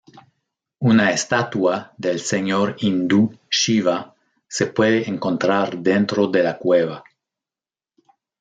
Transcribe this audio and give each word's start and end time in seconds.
Una 0.91 1.11
estatua 1.17 1.93
del 1.95 2.19
señor 2.19 2.75
hindú 2.79 3.37
Shiva 3.51 4.15
se 4.47 4.65
puede 4.65 5.07
encontrar 5.07 5.77
dentro 5.77 6.25
de 6.25 6.41
la 6.41 6.57
cueva. 6.57 7.03